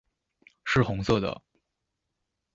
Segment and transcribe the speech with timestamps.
[0.65, 1.43] 是紅色的